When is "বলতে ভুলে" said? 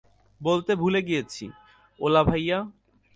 0.41-1.01